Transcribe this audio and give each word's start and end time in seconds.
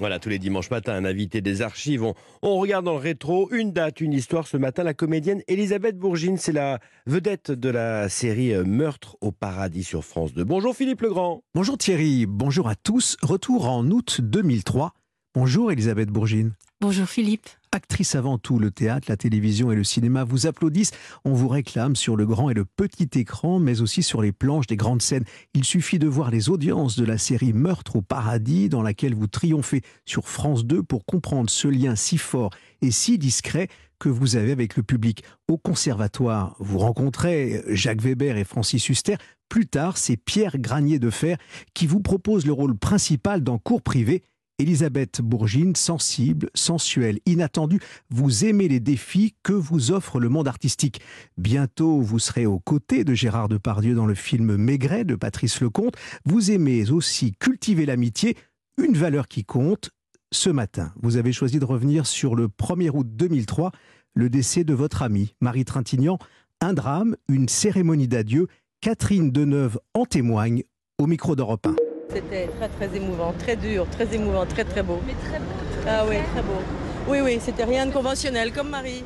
Voilà, 0.00 0.18
tous 0.18 0.28
les 0.28 0.40
dimanches 0.40 0.70
matins, 0.70 0.94
un 0.94 1.04
invité 1.04 1.40
des 1.40 1.62
archives. 1.62 2.04
On, 2.42 2.58
regarde 2.58 2.84
dans 2.84 2.94
le 2.94 2.98
rétro 2.98 3.48
une 3.52 3.72
date, 3.72 4.00
une 4.00 4.12
histoire. 4.12 4.48
Ce 4.48 4.56
matin, 4.56 4.82
la 4.82 4.92
comédienne 4.92 5.42
Elisabeth 5.46 5.96
Bourgine, 5.96 6.36
c'est 6.36 6.52
la 6.52 6.80
vedette 7.06 7.52
de 7.52 7.68
la 7.68 8.08
série 8.08 8.52
euh, 8.52 8.64
Meurtre 8.64 9.16
au 9.20 9.30
paradis 9.30 9.84
sur 9.84 10.04
France 10.04 10.34
2. 10.34 10.42
Bonjour 10.42 10.74
Philippe 10.74 11.02
Legrand. 11.02 11.42
Bonjour 11.54 11.78
Thierry, 11.78 12.26
bonjour 12.26 12.68
à 12.68 12.74
tous. 12.74 13.16
Retour 13.22 13.68
en 13.68 13.86
août 13.86 14.20
2003. 14.20 14.94
Bonjour 15.34 15.70
Elisabeth 15.70 16.08
Bourgine. 16.08 16.52
Bonjour 16.80 17.06
Philippe. 17.06 17.48
Actrice 17.74 18.14
avant 18.14 18.38
tout, 18.38 18.60
le 18.60 18.70
théâtre, 18.70 19.06
la 19.08 19.16
télévision 19.16 19.72
et 19.72 19.74
le 19.74 19.82
cinéma 19.82 20.22
vous 20.22 20.46
applaudissent. 20.46 20.92
On 21.24 21.32
vous 21.32 21.48
réclame 21.48 21.96
sur 21.96 22.14
le 22.14 22.24
grand 22.24 22.48
et 22.48 22.54
le 22.54 22.64
petit 22.64 23.18
écran, 23.18 23.58
mais 23.58 23.80
aussi 23.80 24.04
sur 24.04 24.22
les 24.22 24.30
planches 24.30 24.68
des 24.68 24.76
grandes 24.76 25.02
scènes. 25.02 25.24
Il 25.54 25.64
suffit 25.64 25.98
de 25.98 26.06
voir 26.06 26.30
les 26.30 26.50
audiences 26.50 26.96
de 26.96 27.04
la 27.04 27.18
série 27.18 27.52
Meurtre 27.52 27.96
au 27.96 28.00
paradis, 28.00 28.68
dans 28.68 28.80
laquelle 28.80 29.16
vous 29.16 29.26
triomphez 29.26 29.82
sur 30.04 30.28
France 30.28 30.64
2 30.64 30.84
pour 30.84 31.04
comprendre 31.04 31.50
ce 31.50 31.66
lien 31.66 31.96
si 31.96 32.16
fort 32.16 32.50
et 32.80 32.92
si 32.92 33.18
discret 33.18 33.66
que 33.98 34.08
vous 34.08 34.36
avez 34.36 34.52
avec 34.52 34.76
le 34.76 34.84
public. 34.84 35.24
Au 35.48 35.58
conservatoire, 35.58 36.54
vous 36.60 36.78
rencontrez 36.78 37.64
Jacques 37.66 38.02
Weber 38.02 38.36
et 38.36 38.44
Francis 38.44 38.88
Huster. 38.88 39.16
Plus 39.48 39.66
tard, 39.66 39.98
c'est 39.98 40.16
Pierre 40.16 40.58
Granier 40.58 41.00
de 41.00 41.10
Fer 41.10 41.38
qui 41.74 41.88
vous 41.88 42.00
propose 42.00 42.46
le 42.46 42.52
rôle 42.52 42.76
principal 42.76 43.42
dans 43.42 43.58
Cours 43.58 43.82
privé 43.82 44.22
Elisabeth 44.58 45.20
Bourgine, 45.20 45.74
sensible, 45.74 46.48
sensuelle, 46.54 47.18
inattendue, 47.26 47.80
vous 48.10 48.44
aimez 48.44 48.68
les 48.68 48.78
défis 48.78 49.34
que 49.42 49.52
vous 49.52 49.90
offre 49.90 50.20
le 50.20 50.28
monde 50.28 50.46
artistique. 50.46 51.00
Bientôt, 51.36 52.00
vous 52.00 52.20
serez 52.20 52.46
aux 52.46 52.60
côtés 52.60 53.02
de 53.02 53.14
Gérard 53.14 53.48
Depardieu 53.48 53.94
dans 53.94 54.06
le 54.06 54.14
film 54.14 54.56
Maigret 54.56 55.04
de 55.04 55.16
Patrice 55.16 55.60
Lecomte. 55.60 55.96
Vous 56.24 56.52
aimez 56.52 56.90
aussi 56.90 57.32
cultiver 57.32 57.84
l'amitié, 57.84 58.36
une 58.78 58.96
valeur 58.96 59.26
qui 59.26 59.44
compte. 59.44 59.90
Ce 60.32 60.50
matin, 60.50 60.92
vous 61.02 61.16
avez 61.16 61.32
choisi 61.32 61.58
de 61.58 61.64
revenir 61.64 62.06
sur 62.06 62.36
le 62.36 62.46
1er 62.46 62.90
août 62.92 63.06
2003, 63.10 63.72
le 64.14 64.30
décès 64.30 64.62
de 64.62 64.74
votre 64.74 65.02
amie, 65.02 65.34
Marie 65.40 65.64
Trintignant. 65.64 66.18
Un 66.60 66.74
drame, 66.74 67.16
une 67.28 67.48
cérémonie 67.48 68.08
d'adieu. 68.08 68.46
Catherine 68.80 69.32
Deneuve 69.32 69.78
en 69.94 70.04
témoigne 70.04 70.62
au 70.98 71.06
micro 71.06 71.34
d'Europe 71.34 71.66
1. 71.66 71.83
C'était 72.12 72.48
très 72.48 72.68
très 72.68 72.96
émouvant, 72.96 73.32
très 73.38 73.56
dur, 73.56 73.86
très 73.90 74.14
émouvant, 74.14 74.46
très 74.46 74.64
très 74.64 74.82
beau. 74.82 75.00
Mais 75.06 75.14
très 75.14 75.38
beau. 75.38 75.44
Ah 75.86 76.04
oui, 76.08 76.16
très 76.32 76.42
beau. 76.42 76.60
Oui, 77.08 77.18
oui, 77.22 77.38
c'était 77.40 77.64
rien 77.64 77.86
de 77.86 77.92
conventionnel 77.92 78.52
comme 78.52 78.70
Marie. 78.70 79.04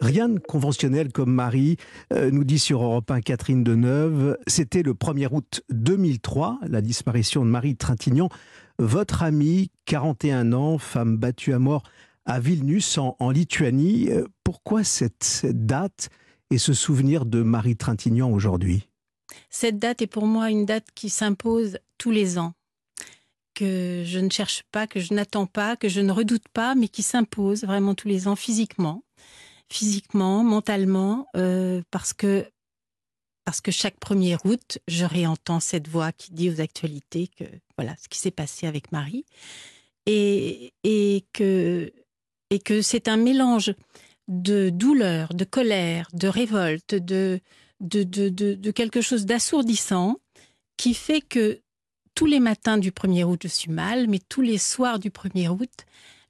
Rien 0.00 0.28
de 0.28 0.40
conventionnel 0.40 1.12
comme 1.12 1.32
Marie, 1.32 1.76
euh, 2.12 2.32
nous 2.32 2.42
dit 2.42 2.58
sur 2.58 2.82
Europe 2.82 3.08
1 3.08 3.20
Catherine 3.20 3.62
Deneuve. 3.62 4.36
C'était 4.48 4.82
le 4.82 4.94
1er 4.94 5.28
août 5.30 5.62
2003, 5.70 6.58
la 6.66 6.80
disparition 6.80 7.44
de 7.44 7.50
Marie 7.50 7.76
Trintignant. 7.76 8.28
Votre 8.80 9.22
amie, 9.22 9.70
41 9.84 10.52
ans, 10.52 10.78
femme 10.78 11.16
battue 11.16 11.52
à 11.52 11.60
mort 11.60 11.84
à 12.24 12.40
Vilnius, 12.40 12.98
en, 12.98 13.30
Lituanie. 13.30 14.10
Euh, 14.10 14.24
pourquoi 14.42 14.82
cette 14.82 15.46
date 15.48 16.08
et 16.50 16.58
ce 16.58 16.72
souvenir 16.72 17.24
de 17.24 17.42
Marie 17.42 17.76
Trintignant 17.76 18.30
aujourd'hui? 18.30 18.88
Cette 19.52 19.78
date 19.78 20.02
est 20.02 20.08
pour 20.08 20.26
moi 20.26 20.50
une 20.50 20.66
date 20.66 20.88
qui 20.94 21.10
s'impose 21.10 21.78
tous 21.98 22.10
les 22.10 22.38
ans, 22.38 22.54
que 23.54 24.02
je 24.04 24.18
ne 24.18 24.30
cherche 24.30 24.64
pas, 24.72 24.86
que 24.86 24.98
je 24.98 25.12
n'attends 25.12 25.46
pas, 25.46 25.76
que 25.76 25.88
je 25.88 26.00
ne 26.00 26.10
redoute 26.10 26.48
pas, 26.48 26.74
mais 26.74 26.88
qui 26.88 27.02
s'impose 27.02 27.62
vraiment 27.62 27.94
tous 27.94 28.08
les 28.08 28.26
ans 28.26 28.34
physiquement, 28.34 29.04
physiquement, 29.70 30.42
mentalement, 30.42 31.28
euh, 31.36 31.82
parce 31.90 32.12
que 32.12 32.50
parce 33.44 33.60
que 33.60 33.72
chaque 33.72 33.98
1er 33.98 34.38
août, 34.44 34.78
je 34.86 35.04
réentends 35.04 35.58
cette 35.58 35.88
voix 35.88 36.12
qui 36.12 36.32
dit 36.32 36.48
aux 36.48 36.60
actualités 36.60 37.28
que 37.28 37.44
voilà 37.76 37.94
ce 38.00 38.08
qui 38.08 38.18
s'est 38.18 38.30
passé 38.30 38.68
avec 38.68 38.92
Marie. 38.92 39.26
Et, 40.06 40.72
et 40.84 41.26
que 41.32 41.92
et 42.50 42.58
que 42.58 42.82
c'est 42.82 43.08
un 43.08 43.16
mélange 43.16 43.74
de 44.28 44.70
douleur, 44.70 45.34
de 45.34 45.44
colère, 45.44 46.08
de 46.12 46.28
révolte, 46.28 46.94
de 46.94 47.40
de, 47.82 48.04
de, 48.04 48.70
quelque 48.70 49.00
chose 49.00 49.26
d'assourdissant 49.26 50.16
qui 50.76 50.94
fait 50.94 51.20
que 51.20 51.60
tous 52.14 52.26
les 52.26 52.40
matins 52.40 52.78
du 52.78 52.90
1er 52.90 53.24
août, 53.24 53.40
je 53.42 53.48
suis 53.48 53.70
mal, 53.70 54.06
mais 54.08 54.20
tous 54.28 54.42
les 54.42 54.58
soirs 54.58 54.98
du 54.98 55.10
1er 55.10 55.48
août, 55.48 55.70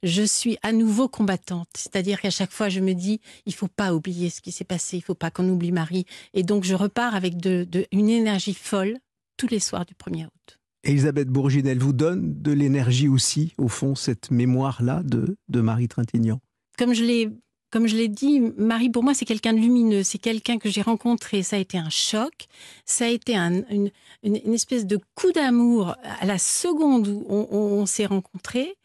je 0.01 0.23
suis 0.23 0.57
à 0.63 0.71
nouveau 0.71 1.07
combattante. 1.07 1.69
C'est-à-dire 1.75 2.19
qu'à 2.19 2.29
chaque 2.29 2.51
fois, 2.51 2.69
je 2.69 2.79
me 2.79 2.93
dis, 2.93 3.21
il 3.45 3.53
faut 3.53 3.67
pas 3.67 3.93
oublier 3.93 4.29
ce 4.29 4.41
qui 4.41 4.51
s'est 4.51 4.63
passé, 4.63 4.97
il 4.97 5.01
faut 5.01 5.15
pas 5.15 5.31
qu'on 5.31 5.47
oublie 5.47 5.71
Marie. 5.71 6.05
Et 6.33 6.43
donc, 6.43 6.63
je 6.63 6.75
repars 6.75 7.15
avec 7.15 7.37
de, 7.37 7.67
une 7.91 8.09
énergie 8.09 8.53
folle 8.53 8.97
tous 9.37 9.47
les 9.47 9.59
soirs 9.59 9.85
du 9.85 9.93
1er 9.93 10.25
août. 10.25 10.59
Elisabeth 10.83 11.29
Bourgine, 11.29 11.67
elle 11.67 11.79
vous 11.79 11.93
donne 11.93 12.41
de 12.41 12.51
l'énergie 12.51 13.07
aussi, 13.07 13.53
au 13.57 13.69
fond, 13.69 13.95
cette 13.95 14.31
mémoire-là 14.31 15.01
de, 15.03 15.37
de 15.47 15.61
Marie 15.61 15.87
Trintignant? 15.87 16.41
Comme 16.77 16.93
je 16.93 17.05
l'ai 17.05 17.29
comme 17.73 17.87
je 17.87 17.97
l'ai 17.97 18.07
dit, 18.07 18.39
Marie, 18.55 18.91
pour 18.91 19.01
moi, 19.01 19.15
c'est 19.15 19.25
quelqu'un 19.25 19.51
de 19.51 19.57
lumineux. 19.57 20.03
C'est 20.03 20.19
quelqu'un 20.19 20.59
que 20.59 20.69
j'ai 20.69 20.83
rencontré. 20.83 21.41
Ça 21.41 21.55
a 21.55 21.59
été 21.59 21.79
un 21.79 21.89
choc. 21.89 22.45
Ça 22.85 23.05
a 23.05 23.07
été 23.07 23.35
une, 23.35 23.89
espèce 24.21 24.85
de 24.85 24.99
coup 25.15 25.31
d'amour 25.31 25.95
à 26.03 26.27
la 26.27 26.37
seconde 26.37 27.07
où 27.07 27.25
on, 27.27 27.87
s'est 27.87 28.05
rencontrés. 28.05 28.75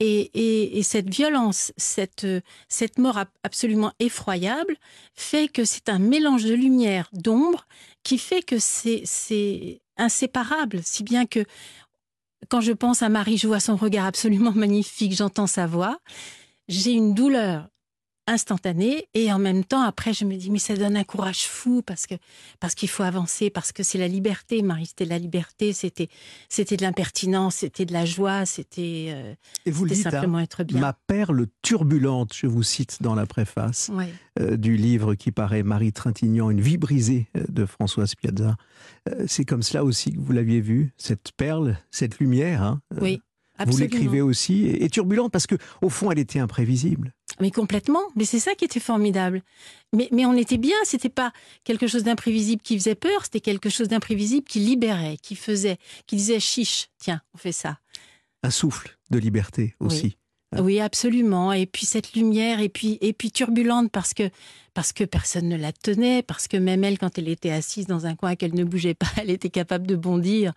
Et, 0.00 0.82
cette 0.82 1.08
violence, 1.08 1.72
cette, 1.78 2.26
cette 2.68 2.98
mort 2.98 3.18
absolument 3.42 3.92
effroyable, 4.00 4.76
fait 5.14 5.48
que 5.48 5.64
c'est 5.64 5.88
un 5.88 5.98
mélange 5.98 6.44
de 6.44 6.52
lumière, 6.52 7.08
d'ombre, 7.14 7.66
qui 8.02 8.18
fait 8.18 8.42
que 8.42 8.58
c'est 8.58 9.80
inséparable. 9.96 10.80
Si 10.84 11.04
bien 11.04 11.24
que 11.24 11.42
quand 12.50 12.60
je 12.60 12.72
pense 12.72 13.00
à 13.00 13.08
Marie, 13.08 13.38
je 13.38 13.46
vois 13.46 13.60
son 13.60 13.76
regard 13.76 14.04
absolument 14.04 14.52
magnifique, 14.54 15.14
j'entends 15.16 15.46
sa 15.46 15.66
voix. 15.66 16.00
J'ai 16.68 16.92
une 16.92 17.14
douleur 17.14 17.70
instantané. 18.26 19.08
Et 19.14 19.32
en 19.32 19.38
même 19.38 19.64
temps 19.64 19.82
après 19.82 20.12
je 20.12 20.24
me 20.24 20.36
dis 20.36 20.50
mais 20.50 20.58
ça 20.58 20.76
donne 20.76 20.96
un 20.96 21.04
courage 21.04 21.46
fou 21.46 21.82
parce 21.82 22.06
que 22.06 22.14
parce 22.60 22.74
qu'il 22.74 22.88
faut 22.88 23.02
avancer 23.02 23.50
parce 23.50 23.72
que 23.72 23.82
c'est 23.82 23.98
la 23.98 24.08
liberté. 24.08 24.62
Marie 24.62 24.86
c'était 24.86 25.04
la 25.04 25.18
liberté 25.18 25.72
c'était 25.72 26.08
c'était 26.48 26.76
de 26.76 26.82
l'impertinence 26.82 27.56
c'était 27.56 27.84
de 27.84 27.92
la 27.92 28.04
joie 28.04 28.46
c'était 28.46 29.08
euh, 29.10 29.34
et 29.64 29.70
vous 29.70 29.84
le 29.84 29.90
dites, 29.90 30.06
hein, 30.06 30.10
simplement 30.10 30.40
être 30.40 30.64
bien. 30.64 30.80
Ma 30.80 30.92
perle 30.92 31.46
turbulente 31.62 32.32
je 32.34 32.46
vous 32.46 32.62
cite 32.62 33.02
dans 33.02 33.14
la 33.14 33.26
préface 33.26 33.90
euh, 34.40 34.56
du 34.56 34.76
livre 34.76 35.14
qui 35.14 35.32
paraît 35.32 35.62
Marie 35.62 35.92
Trintignant 35.92 36.50
une 36.50 36.60
vie 36.60 36.78
brisée 36.78 37.28
euh, 37.36 37.44
de 37.48 37.66
Françoise 37.66 38.14
Piazza. 38.14 38.56
C'est 39.26 39.44
comme 39.44 39.62
cela 39.62 39.84
aussi 39.84 40.12
que 40.12 40.18
vous 40.18 40.32
l'aviez 40.32 40.60
vu 40.60 40.92
cette 40.96 41.32
perle 41.36 41.78
cette 41.90 42.18
lumière 42.18 42.62
hein, 42.62 42.80
oui 43.00 43.20
vous 43.64 43.78
l'écrivez 43.78 44.20
aussi. 44.20 44.66
Et 44.66 44.88
turbulente 44.88 45.32
parce 45.32 45.46
que 45.46 45.56
au 45.80 45.88
fond 45.88 46.10
elle 46.10 46.18
était 46.18 46.38
imprévisible 46.38 47.14
mais 47.40 47.50
complètement. 47.50 48.02
Mais 48.14 48.24
c'est 48.24 48.38
ça 48.38 48.54
qui 48.54 48.64
était 48.64 48.80
formidable. 48.80 49.42
Mais, 49.92 50.08
mais 50.12 50.26
on 50.26 50.34
était 50.34 50.58
bien. 50.58 50.76
C'était 50.84 51.08
pas 51.08 51.32
quelque 51.64 51.86
chose 51.86 52.04
d'imprévisible 52.04 52.62
qui 52.62 52.78
faisait 52.78 52.94
peur. 52.94 53.24
C'était 53.24 53.40
quelque 53.40 53.68
chose 53.68 53.88
d'imprévisible 53.88 54.46
qui 54.46 54.60
libérait, 54.60 55.16
qui 55.22 55.36
faisait, 55.36 55.78
qui 56.06 56.16
disait 56.16 56.40
chiche. 56.40 56.88
Tiens, 56.98 57.20
on 57.34 57.38
fait 57.38 57.52
ça. 57.52 57.78
Un 58.42 58.50
souffle 58.50 58.96
de 59.10 59.18
liberté 59.18 59.74
aussi. 59.80 60.16
Oui, 60.58 60.80
absolument. 60.80 61.52
Et 61.52 61.66
puis 61.66 61.86
cette 61.86 62.14
lumière, 62.14 62.60
et 62.60 62.68
puis 62.68 62.98
et 63.00 63.12
puis 63.12 63.30
turbulente 63.30 63.90
parce 63.90 64.14
que 64.14 64.30
parce 64.74 64.92
que 64.92 65.04
personne 65.04 65.48
ne 65.48 65.56
la 65.56 65.72
tenait, 65.72 66.22
parce 66.22 66.48
que 66.48 66.56
même 66.56 66.84
elle, 66.84 66.98
quand 66.98 67.18
elle 67.18 67.28
était 67.28 67.50
assise 67.50 67.86
dans 67.86 68.06
un 68.06 68.14
coin, 68.14 68.36
qu'elle 68.36 68.54
ne 68.54 68.64
bougeait 68.64 68.94
pas, 68.94 69.06
elle 69.16 69.30
était 69.30 69.50
capable 69.50 69.86
de 69.86 69.96
bondir. 69.96 70.52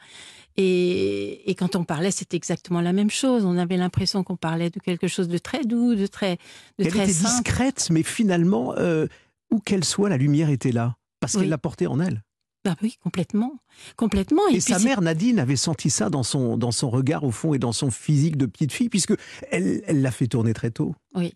Et, 0.58 1.50
et 1.50 1.56
quand 1.56 1.76
on 1.76 1.86
parlait, 1.86 2.12
c'était 2.12 2.36
exactement 2.36 2.82
la 2.82 2.92
même 2.92 3.10
chose. 3.10 3.46
On 3.46 3.58
avait 3.58 3.78
l'impression 3.78 4.24
qu'on 4.24 4.36
parlait 4.36 4.70
de 4.70 4.80
quelque 4.80 5.08
chose 5.08 5.30
de 5.30 5.38
très 5.38 5.64
doux, 5.64 5.96
de 5.96 6.06
très 6.06 6.36
de 6.78 6.86
elle 6.86 6.88
très 6.90 7.04
était 7.04 7.14
discrète, 7.14 7.88
mais 7.92 8.04
finalement, 8.04 8.74
euh, 8.78 9.08
où 9.52 9.60
qu'elle 9.60 9.86
soit, 9.86 10.10
la 10.10 10.18
lumière 10.18 10.50
était 10.50 10.74
là 10.74 10.98
parce 11.20 11.38
qu'elle 11.38 11.50
la 11.50 11.58
portait 11.58 11.88
en 11.88 12.00
elle. 12.00 12.24
Bah 12.66 12.76
oui, 12.82 12.98
complètement. 13.02 13.54
complètement. 13.96 14.46
Et, 14.50 14.60
sa 14.60 14.80
mère, 14.80 15.02
Nadine, 15.02 15.40
avait 15.40 15.56
senti 15.56 15.90
ça 15.90 16.10
dans 16.10 16.24
son, 16.24 16.58
dans 16.58 16.72
son 16.72 16.90
regard, 16.90 17.24
au 17.24 17.32
fond, 17.32 17.54
et 17.54 17.60
dans 17.60 17.72
son 17.72 17.90
physique 17.90 18.36
de 18.36 18.46
petite 18.46 18.74
fille, 18.74 18.90
puisque 18.90 19.14
elle 19.50 19.84
l'a 19.88 20.12
fait 20.12 20.28
tourner 20.28 20.54
très 20.54 20.72
tôt. 20.72 20.94
Oui. 21.16 21.34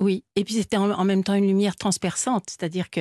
Oui. 0.00 0.24
Et 0.34 0.44
puis 0.44 0.54
c'était 0.54 0.76
en, 0.78 1.04
même 1.04 1.22
temps 1.22 1.34
une 1.34 1.46
lumière 1.46 1.76
transperçante, 1.76 2.44
c'est-à-dire 2.48 2.90
que 2.90 3.00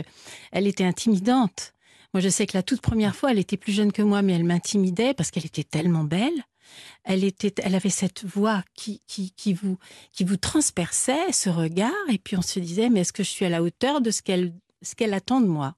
elle 0.51 0.68
était 0.68 0.83
intimidante. 0.83 1.74
Moi, 2.13 2.22
je 2.22 2.30
sais 2.30 2.45
que 2.45 2.57
la 2.57 2.63
toute 2.63 2.81
première 2.81 3.16
fois, 3.16 3.31
elle 3.31 3.39
était 3.39 3.57
plus 3.57 3.72
jeune 3.72 3.94
que 3.94 4.01
moi, 4.01 4.22
mais 4.22 4.33
elle 4.33 4.44
m'intimidait 4.44 5.13
parce 5.13 5.31
qu'elle 5.31 5.45
était 5.45 5.63
tellement 5.63 6.04
belle. 6.04 6.45
Elle 7.04 7.24
était, 7.24 7.54
elle 7.63 7.75
avait 7.75 7.89
cette 7.89 8.25
voix 8.25 8.63
qui, 8.75 9.01
qui, 9.07 9.31
qui 9.31 9.54
vous, 9.54 9.78
qui 10.12 10.25
vous 10.25 10.38
transperçait, 10.38 11.31
ce 11.31 11.50
regard, 11.50 11.92
et 12.10 12.18
puis 12.18 12.38
on 12.38 12.42
se 12.42 12.60
disait, 12.60 12.89
mais 12.89 13.01
est-ce 13.01 13.13
que 13.13 13.24
je 13.24 13.30
suis 13.30 13.45
à 13.45 13.50
la 13.50 13.63
hauteur 13.63 14.01
de 14.01 14.12
ce 14.12 14.22
qu'elle, 14.22 14.54
ce 14.81 14.94
qu'elle 14.95 15.13
attend 15.13 15.42
de 15.42 15.48
moi? 15.48 15.75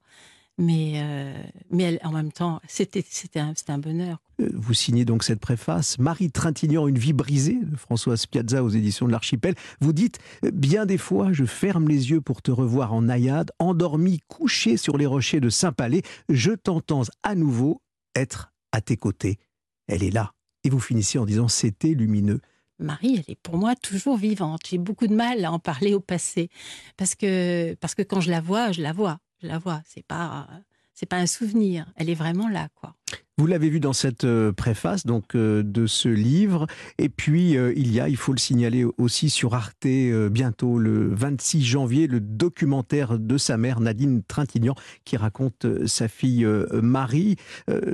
Mais, 0.57 0.94
euh, 0.97 1.44
mais 1.71 2.00
en 2.03 2.11
même 2.11 2.31
temps, 2.31 2.61
c'était 2.67 3.03
un, 3.39 3.53
un 3.67 3.77
bonheur. 3.77 4.21
Euh, 4.39 4.50
vous 4.53 4.73
signez 4.73 5.05
donc 5.05 5.23
cette 5.23 5.39
préface, 5.39 5.97
Marie 5.97 6.31
Trintignant, 6.31 6.88
Une 6.88 6.97
vie 6.97 7.13
brisée, 7.13 7.59
de 7.61 7.75
Françoise 7.75 8.25
Piazza 8.25 8.63
aux 8.63 8.69
éditions 8.69 9.07
de 9.07 9.11
l'Archipel. 9.11 9.55
Vous 9.81 9.94
dites 9.94 10.19
Bien 10.53 10.85
des 10.85 10.97
fois, 10.97 11.33
je 11.33 11.45
ferme 11.45 11.88
les 11.88 12.11
yeux 12.11 12.21
pour 12.21 12.41
te 12.41 12.51
revoir 12.51 12.94
en 12.94 13.03
naïade, 13.03 13.51
endormi, 13.59 14.19
couché 14.27 14.77
sur 14.77 14.97
les 14.97 15.05
rochers 15.05 15.39
de 15.39 15.50
Saint-Palais. 15.50 16.03
Je 16.29 16.51
t'entends 16.51 17.03
à 17.23 17.35
nouveau 17.35 17.81
être 18.15 18.53
à 18.71 18.81
tes 18.81 18.97
côtés. 18.97 19.39
Elle 19.88 20.03
est 20.03 20.11
là. 20.11 20.33
Et 20.63 20.69
vous 20.69 20.79
finissez 20.79 21.17
en 21.17 21.25
disant 21.25 21.47
C'était 21.47 21.94
lumineux. 21.94 22.41
Marie, 22.79 23.15
elle 23.15 23.33
est 23.33 23.39
pour 23.41 23.57
moi 23.57 23.75
toujours 23.75 24.17
vivante. 24.17 24.61
J'ai 24.67 24.77
beaucoup 24.77 25.07
de 25.07 25.15
mal 25.15 25.44
à 25.45 25.51
en 25.51 25.59
parler 25.59 25.94
au 25.94 26.00
passé 26.00 26.50
parce 26.97 27.15
que 27.15 27.75
parce 27.75 27.95
que 27.95 28.01
quand 28.01 28.19
je 28.19 28.31
la 28.31 28.41
vois, 28.41 28.71
je 28.71 28.81
la 28.81 28.94
vois, 28.94 29.19
la 29.47 29.59
vois. 29.59 29.81
C'est 29.85 30.05
pas 30.05 30.47
c'est 30.93 31.05
pas 31.07 31.17
un 31.17 31.25
souvenir. 31.25 31.91
Elle 31.95 32.09
est 32.09 32.15
vraiment 32.15 32.47
là, 32.47 32.69
quoi. 32.75 32.95
Vous 33.39 33.47
l'avez 33.47 33.69
vu 33.69 33.80
dans 33.80 33.94
cette 33.94 34.25
euh, 34.25 34.51
préface 34.51 35.07
donc 35.07 35.33
euh, 35.33 35.63
de 35.63 35.88
ce 35.88 36.07
livre. 36.07 36.68
Et 37.00 37.09
puis 37.09 37.57
euh, 37.57 37.74
il 37.75 37.91
y 37.91 38.00
a, 38.00 38.07
il 38.07 38.15
faut 38.15 38.31
le 38.31 38.38
signaler 38.38 38.85
aussi 39.00 39.31
sur 39.31 39.56
Arte 39.56 39.88
bientôt 40.30 40.77
le 40.77 41.09
26 41.15 41.63
janvier, 41.63 42.06
le 42.06 42.19
documentaire 42.19 43.18
de 43.18 43.38
sa 43.39 43.57
mère 43.57 43.80
Nadine 43.80 44.21
Trintignant 44.21 44.75
qui 45.03 45.18
raconte 45.18 45.65
sa 45.88 46.07
fille 46.07 46.47
Marie 46.71 47.35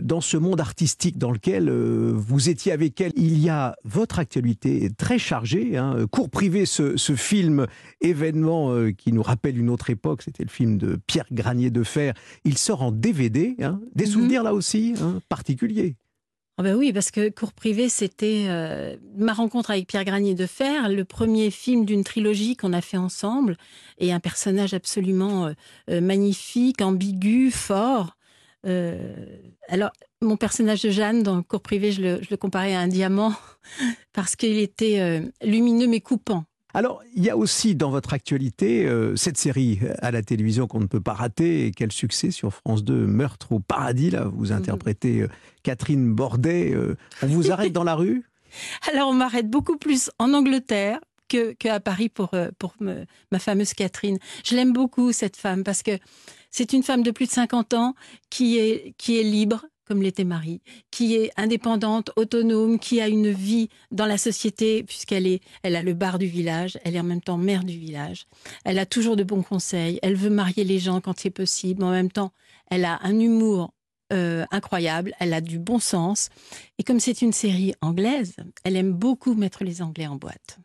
dans 0.01 0.21
ce 0.21 0.37
monde 0.37 0.59
artistique 0.59 1.17
dans 1.17 1.31
lequel 1.31 1.69
vous 1.71 2.49
étiez 2.49 2.71
avec 2.71 2.99
elle. 3.01 3.13
Il 3.15 3.39
y 3.39 3.49
a 3.49 3.75
votre 3.85 4.19
actualité 4.19 4.89
très 4.97 5.17
chargée. 5.17 5.77
Hein, 5.77 6.05
Cours 6.11 6.29
privé, 6.29 6.65
ce, 6.65 6.97
ce, 6.97 7.15
film 7.15 7.65
événement 8.01 8.73
qui 8.97 9.13
nous 9.13 9.23
rappelle 9.23 9.57
une 9.57 9.69
autre 9.69 9.89
époque. 9.89 10.21
C'était 10.23 10.43
le 10.43 10.49
film 10.49 10.77
de 10.77 10.99
Pierre 11.07 11.27
Granier 11.31 11.71
de 11.71 11.83
Fer. 11.83 12.13
Il 12.43 12.57
sort 12.57 12.83
en 12.83 12.91
DVD. 12.91 13.55
Hein. 13.61 13.81
Des 13.95 14.05
mhm. 14.05 14.11
souvenirs 14.11 14.43
là 14.43 14.53
aussi. 14.53 14.93
Hein? 15.01 15.19
Particulier. 15.29 15.95
Oh 16.59 16.61
ben 16.61 16.75
oui, 16.75 16.91
parce 16.91 17.09
que 17.09 17.29
Cours 17.29 17.53
privé, 17.53 17.87
c'était 17.87 18.47
euh, 18.49 18.97
ma 19.15 19.31
rencontre 19.31 19.71
avec 19.71 19.87
Pierre 19.87 20.03
Granier 20.03 20.35
de 20.35 20.45
Fer, 20.45 20.89
le 20.89 21.05
premier 21.05 21.51
film 21.51 21.85
d'une 21.85 22.03
trilogie 22.03 22.57
qu'on 22.57 22.73
a 22.73 22.81
fait 22.81 22.97
ensemble, 22.97 23.55
et 23.97 24.11
un 24.11 24.19
personnage 24.19 24.73
absolument 24.73 25.45
euh, 25.45 25.53
euh, 25.89 26.01
magnifique, 26.01 26.81
ambigu, 26.81 27.49
fort. 27.49 28.17
alors, 29.69 29.91
mon 30.21 30.35
personnage 30.35 30.81
de 30.81 30.89
Jeanne 30.89 31.23
dans 31.23 31.41
Cours 31.43 31.61
privé, 31.61 31.93
je 31.93 32.01
le, 32.01 32.19
je 32.21 32.27
le 32.29 32.35
comparais 32.35 32.75
à 32.75 32.81
un 32.81 32.89
diamant, 32.89 33.33
parce 34.11 34.35
qu'il 34.35 34.57
était 34.57 35.23
lumineux 35.41 35.87
mais 35.87 36.01
coupant. 36.01 36.43
Alors, 36.73 37.01
il 37.15 37.23
y 37.23 37.29
a 37.29 37.37
aussi 37.37 37.73
dans 37.73 37.89
votre 37.89 38.13
actualité 38.13 38.85
euh, 38.85 39.15
cette 39.15 39.37
série 39.37 39.79
à 39.99 40.11
la 40.11 40.21
télévision 40.21 40.67
qu'on 40.67 40.79
ne 40.79 40.85
peut 40.85 41.01
pas 41.01 41.13
rater. 41.13 41.65
Et 41.65 41.71
quel 41.71 41.91
succès 41.91 42.29
sur 42.31 42.53
France 42.53 42.83
2, 42.83 43.07
Meurtre 43.07 43.51
au 43.53 43.59
paradis. 43.59 44.11
Là, 44.11 44.25
vous 44.31 44.47
mhm. 44.47 44.57
interprétez 44.57 45.21
euh, 45.21 45.29
Catherine 45.63 46.13
Bordet. 46.13 46.71
Euh, 46.73 46.95
on 47.23 47.27
vous 47.27 47.51
arrête 47.51 47.73
dans 47.73 47.83
la 47.83 47.95
rue? 47.95 48.23
Alors, 48.91 49.09
on 49.09 49.13
m'arrête 49.13 49.49
beaucoup 49.49 49.77
plus 49.77 50.11
en 50.19 50.33
Angleterre 50.33 50.99
qu'à 51.59 51.79
Paris 51.79 52.09
pour, 52.09 52.31
pour 52.57 52.73
ma 52.79 53.37
fameuse 53.37 53.75
Catherine. 53.75 54.17
Je 54.43 54.55
l'aime 54.55 54.73
beaucoup, 54.73 55.11
cette 55.11 55.37
femme, 55.37 55.63
parce 55.63 55.83
que 55.83 55.91
c'est 56.49 56.73
une 56.73 56.81
femme 56.81 57.03
de 57.03 57.11
plus 57.11 57.27
de 57.27 57.31
50 57.31 57.75
ans 57.75 57.93
qui 58.31 58.57
est, 58.57 58.95
qui 58.97 59.19
est 59.19 59.23
libre, 59.23 59.63
comme 59.89 60.03
l'était 60.03 60.23
Marie, 60.23 60.61
qui 60.91 61.15
est 61.15 61.31
indépendante, 61.35 62.11
autonome, 62.15 62.77
qui 62.77 63.01
a 63.01 63.07
une 63.07 63.31
vie 63.31 63.69
dans 63.89 64.05
la 64.05 64.19
société, 64.19 64.83
puisqu'elle 64.83 65.25
est, 65.25 65.41
elle 65.63 65.75
a 65.75 65.81
le 65.81 65.95
bar 65.95 66.19
du 66.19 66.27
village, 66.27 66.77
elle 66.85 66.95
est 66.95 66.99
en 66.99 67.03
même 67.03 67.21
temps 67.21 67.37
mère 67.37 67.63
du 67.63 67.77
village. 67.77 68.27
Elle 68.65 68.77
a 68.77 68.85
toujours 68.85 69.15
de 69.15 69.23
bons 69.23 69.41
conseils. 69.41 69.97
Elle 70.03 70.15
veut 70.15 70.29
marier 70.29 70.63
les 70.63 70.77
gens 70.77 71.01
quand 71.01 71.17
c'est 71.17 71.31
possible. 71.31 71.83
En 71.83 71.89
même 71.89 72.11
temps, 72.11 72.31
elle 72.69 72.85
a 72.85 72.99
un 73.01 73.19
humour 73.19 73.73
euh, 74.13 74.45
incroyable. 74.51 75.13
Elle 75.19 75.33
a 75.33 75.41
du 75.41 75.57
bon 75.57 75.79
sens. 75.79 76.29
Et 76.77 76.83
comme 76.83 76.99
c'est 76.99 77.23
une 77.23 77.33
série 77.33 77.73
anglaise, 77.81 78.35
elle 78.63 78.75
aime 78.75 78.93
beaucoup 78.93 79.33
mettre 79.33 79.63
les 79.63 79.81
Anglais 79.81 80.05
en 80.05 80.17
boîte. 80.17 80.59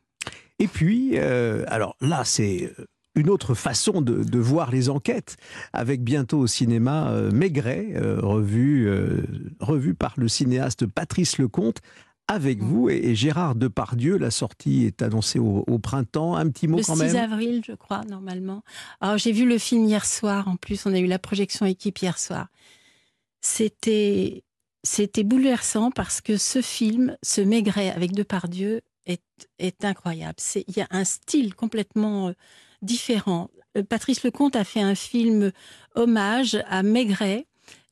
Et 0.58 0.68
puis, 0.68 1.12
euh, 1.14 1.64
alors 1.68 1.96
là, 2.02 2.24
c'est 2.24 2.74
euh, 2.78 2.86
une 3.14 3.30
autre 3.30 3.54
façon 3.54 4.02
de, 4.02 4.38
voir 4.38 4.70
les 4.70 4.90
enquêtes, 4.90 5.36
avec 5.72 6.02
bientôt 6.02 6.40
au 6.40 6.46
cinéma 6.46 7.10
euh, 7.10 7.30
Maigret, 7.30 7.92
euh, 7.94 8.20
revu, 8.20 8.88
euh, 8.88 9.22
revu 9.60 9.94
par 9.94 10.14
le 10.16 10.28
cinéaste 10.28 10.86
Patrice 10.86 11.38
Lecomte, 11.38 11.78
avec 12.26 12.60
mm. 12.60 12.64
vous 12.64 12.90
et, 12.90 13.14
Gérard 13.14 13.54
Depardieu. 13.54 14.18
La 14.18 14.30
sortie 14.30 14.84
est 14.84 15.02
annoncée 15.02 15.38
au, 15.38 15.78
printemps. 15.78 16.34
Un 16.36 16.48
petit 16.50 16.66
mot 16.66 16.80
quand 16.84 16.96
même. 16.96 17.06
Le 17.06 17.12
6 17.12 17.18
avril, 17.18 17.62
je 17.66 17.72
crois, 17.72 18.02
normalement. 18.04 18.62
Alors, 19.00 19.18
j'ai 19.18 19.32
vu 19.32 19.46
le 19.46 19.58
film 19.58 19.84
hier 19.84 20.04
soir. 20.04 20.48
En 20.48 20.56
plus, 20.56 20.84
on 20.86 20.92
a 20.92 20.98
eu 20.98 21.06
la 21.06 21.18
projection 21.18 21.66
équipe 21.66 21.98
hier 21.98 22.18
soir. 22.18 22.48
C'était, 23.40 24.42
c'était 24.82 25.24
bouleversant 25.24 25.90
parce 25.90 26.20
que 26.20 26.36
ce 26.36 26.62
film, 26.62 27.16
ce 27.22 27.40
Maigret 27.42 27.90
avec 27.90 28.12
Depardieu, 28.12 28.80
est, 29.06 29.22
est 29.58 29.84
incroyable. 29.84 30.38
Il 30.66 30.76
y 30.76 30.80
a 30.80 30.86
un 30.90 31.04
style 31.04 31.54
complètement 31.54 32.32
différents. 32.84 33.50
Euh, 33.76 33.82
Patrice 33.82 34.22
Lecomte 34.22 34.56
a 34.56 34.64
fait 34.64 34.80
un 34.80 34.94
film 34.94 35.52
hommage 35.94 36.58
à 36.68 36.82
Maigret, 36.82 37.46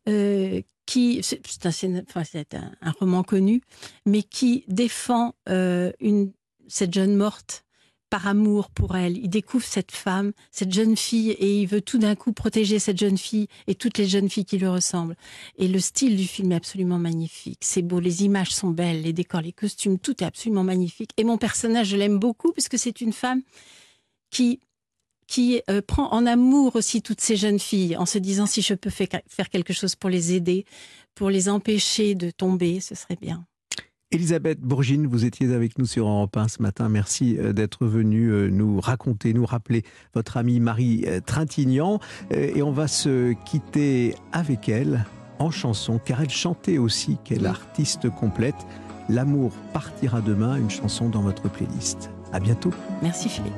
euh, 0.08 0.60
qui 0.86 1.22
c'est 1.22 2.54
un, 2.54 2.90
roman 2.98 3.22
connu, 3.22 3.62
mais 4.04 4.22
qui 4.22 4.64
défend 4.68 5.34
euh, 5.48 5.92
cette 6.68 6.92
jeune 6.92 7.16
morte 7.16 7.64
par 8.10 8.26
amour 8.26 8.68
pour 8.68 8.94
elle. 8.94 9.16
Il 9.16 9.30
découvre 9.30 9.64
cette 9.64 9.90
femme, 9.90 10.32
cette 10.50 10.70
jeune 10.70 10.98
fille, 10.98 11.30
et 11.30 11.62
il 11.62 11.66
veut 11.66 11.80
tout 11.80 11.96
d'un 11.96 12.14
coup 12.14 12.34
protéger 12.34 12.78
cette 12.78 12.98
jeune 12.98 13.16
fille 13.16 13.46
et 13.66 13.74
toutes 13.74 13.96
les 13.96 14.06
jeunes 14.06 14.28
filles 14.28 14.44
qui 14.44 14.58
lui 14.58 14.66
ressemblent. 14.66 15.16
Et 15.56 15.66
le 15.66 15.78
style 15.78 16.16
du 16.18 16.26
film 16.26 16.52
est 16.52 16.56
absolument 16.56 16.98
magnifique. 16.98 17.60
C'est 17.62 17.80
beau, 17.80 18.00
les 18.00 18.22
images 18.24 18.50
sont 18.50 18.68
belles, 18.68 19.00
les 19.00 19.14
décors, 19.14 19.40
les 19.40 19.52
costumes, 19.52 19.98
tout 19.98 20.22
est 20.22 20.26
absolument 20.26 20.62
magnifique. 20.62 21.12
Et 21.16 21.24
mon 21.24 21.38
personnage, 21.38 21.86
je 21.86 21.96
l'aime 21.96 22.18
beaucoup 22.18 22.52
parce 22.52 22.68
que 22.68 22.76
c'est 22.76 23.00
une 23.00 23.14
femme 23.14 23.40
qui 24.30 24.60
qui 25.32 25.62
euh, 25.70 25.80
prend 25.80 26.12
en 26.12 26.26
amour 26.26 26.76
aussi 26.76 27.00
toutes 27.00 27.22
ces 27.22 27.36
jeunes 27.36 27.58
filles 27.58 27.96
en 27.96 28.04
se 28.04 28.18
disant 28.18 28.44
si 28.44 28.60
je 28.60 28.74
peux 28.74 28.90
faire 28.90 29.48
quelque 29.50 29.72
chose 29.72 29.96
pour 29.96 30.10
les 30.10 30.34
aider, 30.34 30.66
pour 31.14 31.30
les 31.30 31.48
empêcher 31.48 32.14
de 32.14 32.30
tomber, 32.30 32.80
ce 32.80 32.94
serait 32.94 33.16
bien. 33.18 33.46
Elisabeth 34.10 34.60
Bourgine, 34.60 35.06
vous 35.06 35.24
étiez 35.24 35.50
avec 35.54 35.78
nous 35.78 35.86
sur 35.86 36.06
Europe 36.06 36.36
1 36.36 36.48
ce 36.48 36.60
matin. 36.60 36.90
Merci 36.90 37.38
euh, 37.38 37.54
d'être 37.54 37.86
venue 37.86 38.28
euh, 38.28 38.50
nous 38.50 38.78
raconter, 38.78 39.32
nous 39.32 39.46
rappeler 39.46 39.84
votre 40.12 40.36
amie 40.36 40.60
Marie 40.60 41.06
Trintignant. 41.24 41.98
Et 42.30 42.62
on 42.62 42.72
va 42.72 42.86
se 42.86 43.32
quitter 43.46 44.14
avec 44.32 44.68
elle 44.68 45.06
en 45.38 45.50
chanson, 45.50 45.98
car 45.98 46.20
elle 46.20 46.28
chantait 46.28 46.76
aussi, 46.76 47.16
quelle 47.24 47.46
artiste 47.46 48.10
complète. 48.10 48.66
L'amour 49.08 49.52
partira 49.72 50.20
demain, 50.20 50.56
une 50.56 50.70
chanson 50.70 51.08
dans 51.08 51.22
votre 51.22 51.48
playlist. 51.48 52.10
À 52.34 52.38
bientôt. 52.38 52.72
Merci 53.00 53.30
Philippe. 53.30 53.54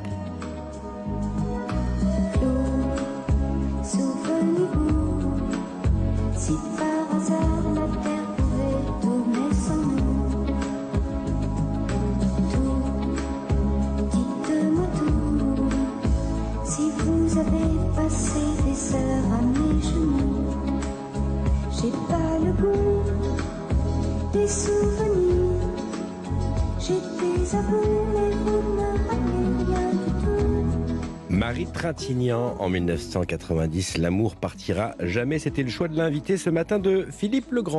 Marie 31.28 31.66
Trintignant 31.66 32.56
en 32.58 32.68
1990, 32.70 33.98
L'amour 33.98 34.36
partira 34.36 34.94
jamais. 35.00 35.38
C'était 35.38 35.62
le 35.62 35.68
choix 35.68 35.88
de 35.88 35.96
l'invité 35.96 36.36
ce 36.38 36.48
matin 36.48 36.78
de 36.78 37.06
Philippe 37.10 37.52
Legrand. 37.52 37.72